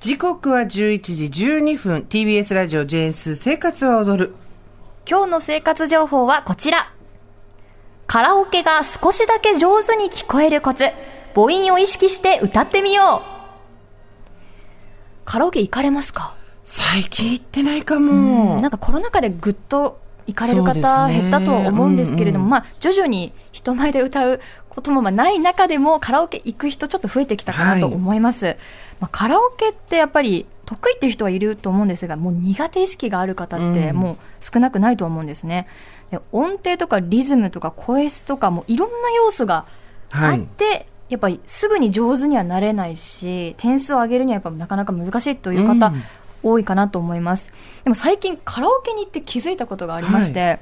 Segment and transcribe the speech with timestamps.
[0.00, 0.68] 時刻は11
[1.30, 2.06] 時12分。
[2.08, 4.34] TBS ラジオ JS 生活は踊る。
[5.06, 6.90] 今日の生活情報はこちら。
[8.06, 10.84] カラオケが少しだけ上手に聞こえるコツ。
[11.34, 13.22] 母音を意識して歌ってみよう。
[15.26, 16.34] カラオケ行かれますか？
[16.64, 18.58] 最近行ってないかも。
[18.58, 28.46] なんかコロナ禍でぐっと行かれる方減ったと思うんですけれども、まあ徐々に人前で歌うこともまあない中でもカラオケ行く人ちょっと増えてきたかなと思います。
[28.46, 28.56] はい、
[29.00, 35.66] まあ、カラオケってやっぱり得意っていう人はいると思うんですが、もう苦手意識がある方ってもう少なくないと思うんですね。
[36.10, 39.66] で音程とかリズムとか声質とかもいろんな要素が
[40.12, 46.02] あって、はい、やっぱりすぐに上手にはなれないし、点数を上げるにはやっぱなかなか難しいという方、うん
[46.42, 47.52] 多いかなと思います。
[47.84, 50.60] でも最近カラオケに行って気づいたことがありまして、はい、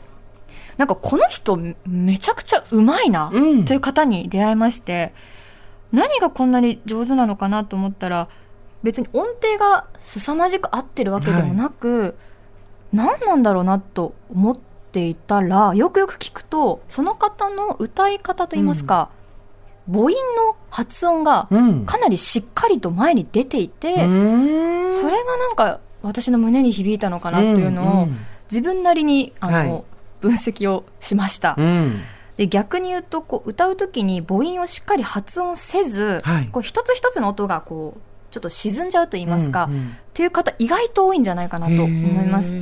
[0.76, 3.30] なんかこの人めちゃくちゃうまいな、
[3.66, 5.12] という方に出会いまして、
[5.92, 8.28] 何がこんなに上手なのかなと思ったら、
[8.82, 12.14] 別に音程が凄まじく合ってるわけでもなく、はい、
[12.92, 14.58] 何なんだろうなと思っ
[14.92, 19.10] ていたら、よくよく聞くと、その方の歌い方といいますか、
[19.90, 21.48] 母音の発音が
[21.86, 28.08] かなりしっかりと前に出ていて、うん、それがなんか私の胸に響いたのかなというのを
[28.50, 29.84] 自分なりにあの、はい、
[30.20, 31.54] 分析をしました。
[31.58, 32.00] うん。
[32.36, 38.00] で逆に言うとこう歌う時に母音をしっかり発音せず、はい、こう一つ一つの音がこう
[38.30, 42.54] ちょっと沈んじゃうと言いますか、うんうん、っていう方意外と多いんじゃないかなと思います。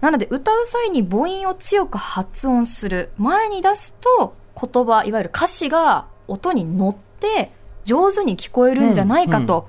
[0.00, 3.10] なので歌う際に母音を強く発音する。
[3.16, 7.50] 前に出すと言葉いわゆる歌詞が音に乗って
[7.84, 9.64] 上手に聞こえるんじゃないかと、うん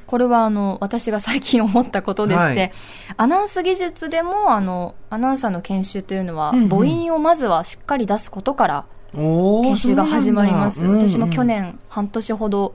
[0.00, 2.72] うん、これはあの私が最近思ったことでして、はい、
[3.16, 10.84] アナウンス技術でもあのアナウンサーの研修というのは、うんうん、母音をまずはしっかり出すことから研修が始まります。
[10.84, 12.74] 私も去年半年ほど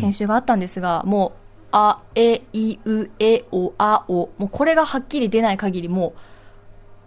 [0.00, 6.18] 研修があったんですが、はい、もうあ、え、い、う、え、お、あ、お、もうこれがはっきり出ない限りもう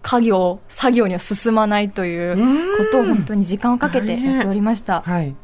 [0.02, 5.02] 家業、作業には進まないということを本当に時間をかけてやっておりました。
[5.02, 5.36] はい、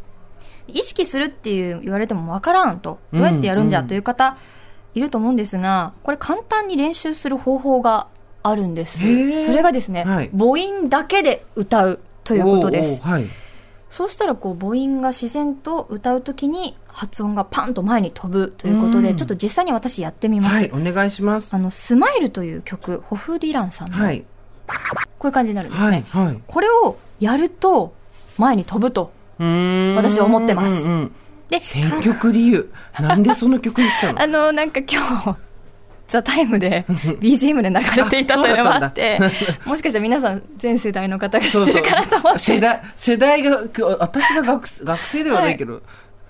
[0.67, 4.37] 意識するっていう言われてもわからんと、どうやってやるんじゃという方
[4.93, 8.07] いると思うんですが、これ簡単に練習する方法が
[8.43, 8.99] あるんです。
[8.99, 13.01] それがですね、はい、母音だけで歌うということです。
[13.01, 13.25] はい、
[13.89, 20.55] そうしたらこう母音が自然と歌うときに発音がパンと前に飛ぶということで、ちょっと実際に私やってみます。
[20.55, 21.53] はい、お願いします。
[21.53, 24.23] あの、スマイルという曲、ホフ・ディランさんの、はい、
[24.67, 26.05] こういう感じになるんですね。
[26.09, 27.93] はいはい、これをやると、
[28.37, 30.87] 前に飛ぶと、私は思ってます。
[31.49, 32.71] で、選曲理由。
[32.99, 34.21] なんでその曲にしたの？
[34.21, 35.35] あの、なんか今日、
[36.07, 39.19] ザ・タイムで BGM で流れていたというのもあって、
[39.65, 42.39] もしかしたら皆さん全世代の方が知ってるかなと思って。
[42.39, 43.59] 世代、世代が、
[43.99, 45.81] 私が学学生ではないけど、はい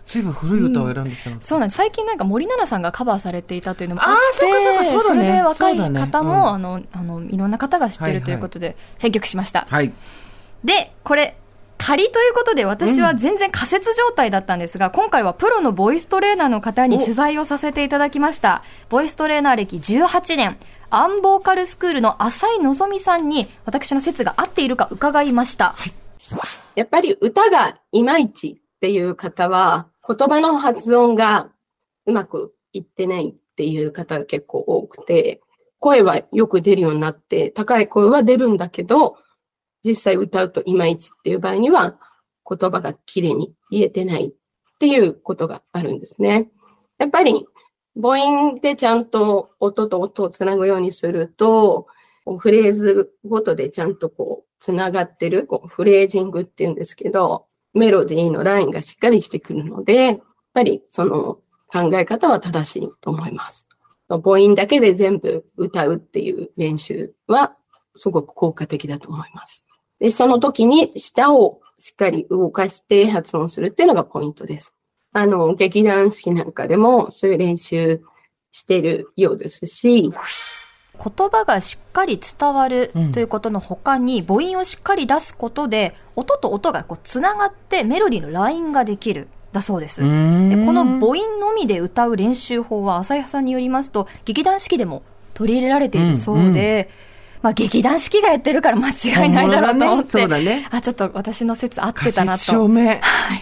[0.06, 1.78] ずいぶん古い歌を選んできた、うん、そうなんです。
[1.78, 4.46] 最近なんか森七菜さんがカバーされていたというのもあって
[4.86, 9.92] そそ、ね、れで若い方も、ねうん、あのあのいろんな方が知ってるということで選曲しました、はい、
[10.64, 11.38] でこれ
[11.78, 18.64] 仮ということで私は全然仮説状態だったんですが、うん、今回はプロのボイストレーナーの方に取材をさせていただきました。
[18.90, 20.58] ボイストレーナー歴18年。
[20.90, 25.94] アンボーカルスクールの浅井のぞみさんに私の説が合っているか伺いました、はい、
[26.76, 31.52] やっぱり歌がいまいちっていう方は言葉の発音が
[32.06, 35.42] うまくいってないっていう方が結構多くて、
[35.80, 39.18] 声はよく出るようになって、高い声は出るんだけど、
[39.84, 42.00] 実際歌うといまいちっていう場合には、
[42.48, 46.50] 言葉がきれいに言えてないっていうことがあるんですね。
[47.00, 47.48] やっぱり
[48.00, 51.88] 母音でちゃんと音と音をつなぐようにすると、
[52.40, 60.20] フレーズごとでちゃんとこう、つながってる、こうフレージングっていうんですけど、メロディーのラインがしっかりしてくるので、やっ
[60.54, 63.68] ぱりその考え方は正しいと思います。
[64.08, 67.56] 母音だけで全部歌うっていう練習は
[67.96, 69.66] すごく効果的だと思います。
[70.00, 74.74] で、その時に舌をしっかり動かして発音するっていうのがポイントです。
[75.12, 78.02] あの、劇団四季なんかでもそういう練習
[78.52, 80.12] してるようですし、
[80.98, 89.28] 言葉がしっかり伝わるということの他に、母音をしっかり出すことで、音と音がこうつながってメロディーのラインができる。
[89.52, 90.02] だそうです。
[90.02, 95.04] でこの母音のみで歌う練習法は、浅井さんによりますと、劇団四季でも
[95.34, 100.10] 取り入れられているそうで、うんうんまあ、劇団四季がやってるから間違いないだろうと思って。
[100.10, 100.68] そうだね。
[100.72, 102.40] あ、ちょっと私の説合ってたなと。
[102.40, 103.00] 証明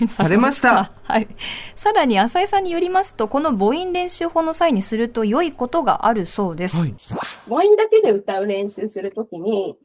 [0.08, 0.92] されました。
[1.04, 1.28] はい。
[1.76, 6.78] さらに、浅井さんによりますと、この母音練習法の際にすると良いことがあるそうです。
[6.78, 6.96] はい、
[7.48, 9.78] 母音だけで歌う練習するときに、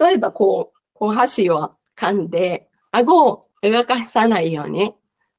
[0.00, 4.94] 例えばこう、こう箸を噛んで、顎を動かさないように、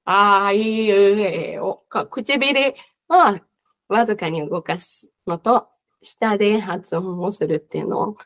[0.05, 2.75] あいうえを、唇
[3.07, 3.39] は
[3.89, 5.67] わずかに動かすのと、
[6.01, 8.17] 下で発音をするっていうのを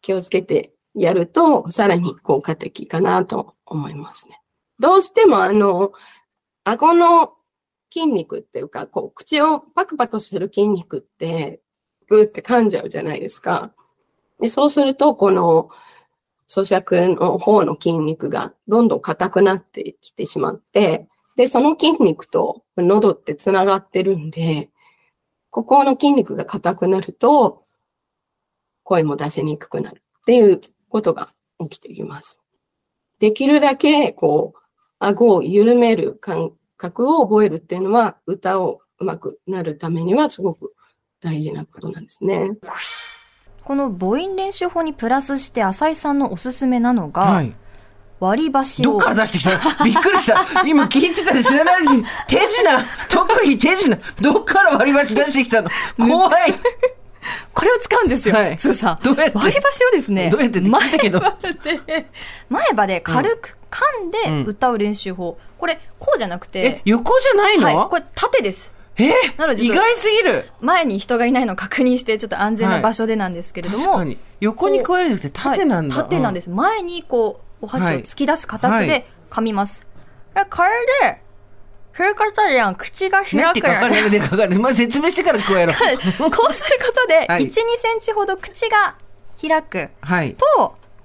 [0.00, 4.40] 気をつけてやると、さらに効果的かなと思いますね。
[4.78, 5.92] どうしてもあの、
[6.64, 7.34] 顎の
[7.92, 11.60] 筋肉っていうか、こう、口をパクパクする筋肉って、
[12.08, 13.72] グーって噛んじゃうじゃないですか。
[14.40, 15.70] で、そうすると、この、
[16.48, 24.70] 咀嚼の方の筋肉がどんどん硬くなってきてしまって、で、その筋肉と喉って繋がってるんで、
[25.58, 27.64] ここの筋肉が硬くなると、
[28.84, 32.38] 声も出しにくくなるっていうことが起きてきます。
[33.18, 34.58] できるだけ、こう、
[35.00, 40.74] 顎を緩める感覚を覚えるっていうのは、歌をうまくなるためにはすごく
[41.20, 42.56] 大事なことなんですね。
[43.64, 47.52] この母音練習法にプラスして浅井さんのおすすめなのが、はい、
[48.20, 48.92] 割り箸を。
[48.92, 49.84] どっから出してきた？
[49.84, 50.66] びっくりした。
[50.66, 51.88] 今聞いてたり知らないし、
[52.26, 52.48] 手品。
[53.08, 54.00] 特技手品。
[54.20, 55.70] どっから割り箸出してきたの？
[55.96, 56.54] 怖い。
[57.52, 58.98] これを使うんですよ、はい、スーさん。
[59.02, 59.38] どうやって？
[59.38, 61.20] 割り箸をですね、どうやってって聞いたけど。
[62.48, 63.00] 前歯で。
[63.02, 63.82] 軽く噛
[64.32, 65.38] んで歌う練習法。
[65.38, 66.60] うん、これ、こうじゃなくて。
[66.60, 68.72] え、横じゃないの、はい、これ縦です。
[68.96, 69.10] え？
[69.10, 70.50] ー、なので意外すぎる。
[70.60, 73.92] 前に人がいないのを確認して、ちょっと安全な場所でなんですけれども。
[73.98, 76.48] はい、横に加えるんじゃなくて縦なんだ、はい、縦なんです。
[76.50, 79.86] 前にこう、お箸を突き出す形で噛みます。
[80.34, 80.70] はい、これ
[81.08, 81.22] で、
[81.96, 82.76] そういうことじゃん。
[82.76, 83.60] 口が開くよ、ね。
[83.60, 84.60] かかるでかかる。
[84.60, 85.72] まあ、説明してから加えろ。
[86.30, 87.62] こうすることで、1、2セ
[87.96, 88.94] ンチほど口が
[89.40, 89.88] 開く。
[90.00, 90.36] はい。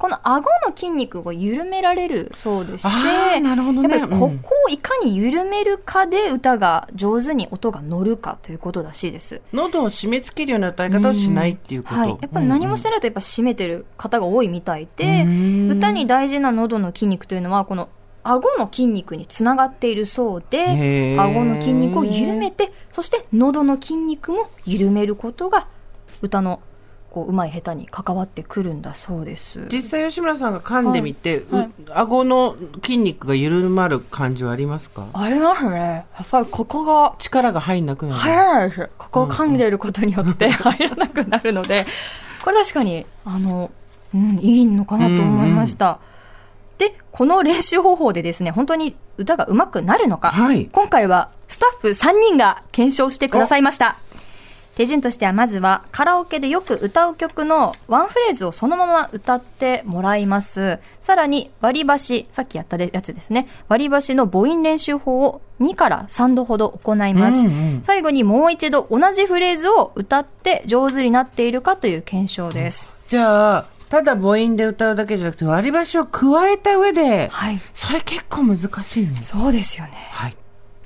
[0.03, 9.41] と、この顎の筋肉が緩められるそうでして、なるほどね、やっぱりここをいかに緩めるかで歌が上手に音が乗るかということらしいです。
[9.53, 12.09] 喉を締め付けるような歌い方をしないっていうこと、はい。
[12.09, 15.25] やっぱり何もしてないとやっぱ締めてる方が多いみたいで、
[15.69, 17.89] 歌に大事な喉の筋肉というのは、この
[18.25, 25.67] 顎の筋肉につながっているそうで、顎の筋肉を緩めて、そして喉の筋肉も緩めることが
[26.21, 26.61] 歌の
[27.13, 29.67] こううまい下手に関わってくるんだそうです。
[29.71, 31.61] 実際吉村さんが噛んでみて、はい。
[31.61, 35.05] はい、顎の筋肉が緩まる感じはありますか？
[35.13, 35.77] ありますね。
[35.77, 38.17] やっぱりここが力が入んなくなる。
[38.17, 38.89] 入らないです。
[38.97, 41.85] ここを噛んでることによって入らなくなるので、
[42.43, 43.69] これ確かにあの、
[44.15, 46.93] うん、いいのかなと思いました、うんうん。
[46.93, 53.97] で、この練習方法でですね、本当に歌が上手くなるのか、はい、今回はスタッフ3人が検証してくださいました。
[54.75, 60.79] 手順としてはまずはカラオケでよく歌う曲のワンフレーズをそのまま歌ってもらいます。
[60.99, 63.47] さらに割り箸、さっきやったやつですね。
[63.67, 67.37] 割り箸の母音練習法を2から3度ほど行います。
[67.37, 72.93] うんうん、最後にもう一度同じフレーズを歌って上手になっているかという検証です。
[73.07, 79.19] じゃあ、ただ母音で歌うだけじゃなくて割り箸を咥えた上で、はい、それ結構難しいね。
[79.21, 79.91] そうですよね。
[80.11, 80.37] はい。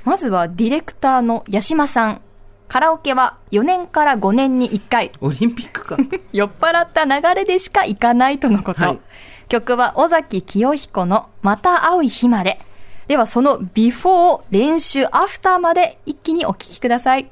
[0.04, 2.22] まずはディレクターの八島さん。
[2.68, 5.12] カラオケは4年から5年に1回。
[5.22, 5.98] オリンピックか。
[6.34, 8.82] 酔っ払った流れでしか行かないとのこと。
[8.82, 9.00] はい、
[9.48, 12.60] 曲は尾崎紀世彦のまた会う日まで。
[13.08, 17.30] ではそのビフォー、練習、アフターまで一気にお聞きください。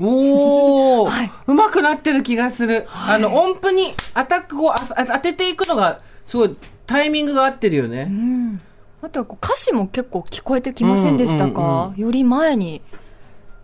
[0.00, 2.86] おー、はい、うまくなってる気がする。
[2.88, 6.56] はい、あの、音符にアタックを当てていくのが、すごい
[6.88, 8.08] タイミングが合ってるよね。
[8.10, 8.60] うん。
[9.00, 12.82] あとは歌詞も結構聞こえてきませんでしたか、より前に。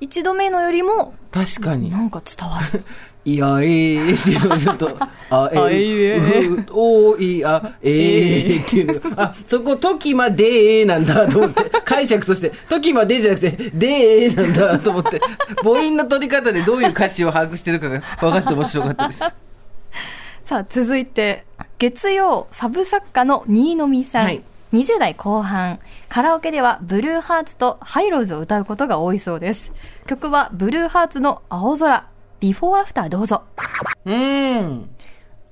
[0.00, 1.90] 一度目のよりも、確かに。
[1.90, 2.84] なんか伝わる。
[3.24, 4.96] いや、ええっていうのをちょっと、
[5.28, 15.20] あ、ええ、おいや、ええっていうのあ、そこ、時までなんだと思って、解釈として、時までじゃなくて、でなんだと思って、
[15.62, 19.18] 母音の取り方でどういう歌詞を把握してるかが分かって面白かったです。
[20.44, 21.44] さあ、続いて、
[21.78, 24.24] 月曜サブ作家の新見さん。
[24.24, 29.72] はい20代後半、カラオケではブルーハーツとハイローズを歌うことが多いそうです。
[30.06, 32.06] 曲はブルーハーツの青空。
[32.40, 33.42] ビフォーアフターどうぞ。
[34.04, 34.88] うん。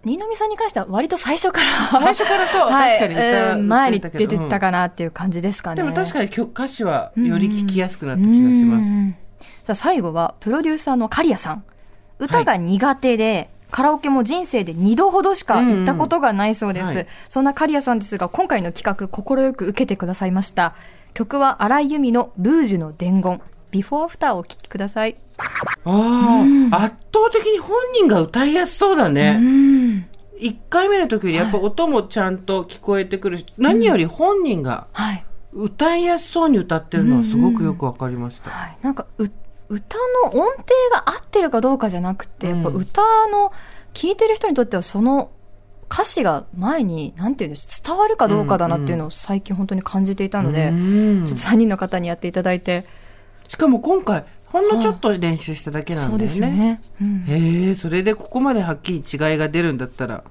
[0.04, 5.82] 新見さんに関しては割と最初から最初からそう、はい、確かに歌、うん、前に出てったかなっていう感じですかね。
[5.82, 8.88] でも確かに歌詞はより聞きやすくなった気がします。
[9.64, 11.64] さあ最後はプロデューサーの刈谷さん。
[12.18, 16.82] 歌が苦手で、はいカラオケも人生で2度ほどしか行ったことがないそうです。
[16.84, 20.74] うんうんはい、そんな刈谷さんですが、今回の企画、快く受けてくださいました。
[21.14, 23.40] 曲は荒井由実のルージュの伝言。
[23.70, 25.16] ビフォーアフターをお聞きください。
[25.38, 25.44] あ
[25.84, 29.38] あ、うん、圧倒的に本人が歌いやすそうだね。
[29.40, 30.06] うん
[30.38, 34.86] 1回目の時よりやっぱ音もちゃんと聞こえてくるし、はい、何より本人が
[35.52, 38.50] 歌いやすそうに歌ってるのはすごくよくわかりました。
[38.50, 39.34] はい、なんか歌
[39.70, 43.52] の音程が合ってるかどうかじゃなくて、やっぱ歌の
[43.94, 45.30] 聴いてる人にとってはその
[45.90, 50.70] 歌詞が前に、なんていうんです伝わるかどうかだなっていうのを最近本当に感じていたので、
[51.26, 52.86] ちょっと3人の方にやっていただいて。
[53.48, 56.18] しかも今回、ほんのちょっと練習しただけなんだよね。
[56.18, 56.80] そうですよね。
[57.00, 60.24] うんへえ、それでここまではっきり違いが出るんだったら、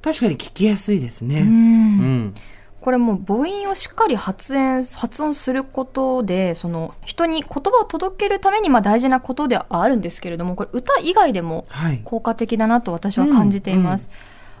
[0.00, 1.40] 確かに聞きやすいですね。
[1.40, 2.34] うんうん。
[2.80, 12.00] これもう母音をしっかり発音発音することでその人に言葉を届けるためにまあ大事なことではあるんですけれどもこれ歌以外でもはい。
[12.04, 14.10] 効果的だなと私は感じています。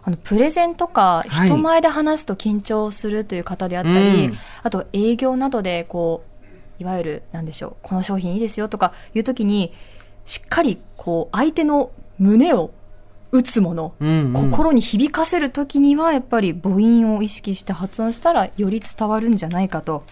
[0.02, 4.32] あのプレゼンとかはい人前で話すと緊張するという方であったり、うん
[4.62, 6.24] あと営業などでこ
[6.78, 9.72] ういわゆるなんでしょうこの商品いいですよとかいう時に
[10.26, 12.72] しっかりこう相手の胸を
[13.30, 20.04] 打つもの、うんうん心に響かせる時にはやっぱり母音を意識して発音したらより伝わるんじゃないかと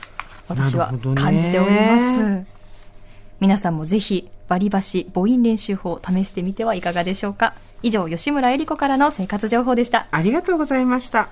[0.49, 2.57] 私は感じております。
[3.41, 11.29] 皆さんもぜひバリバシ母音練習法を試してみてはいかがでしょうか以上吉村えり子からの生活情報でしたありがとうございました。